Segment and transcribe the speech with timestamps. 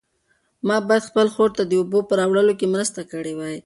[0.67, 3.57] ما باید خپلې خور ته د اوبو په راوړلو کې مرسته کړې وای.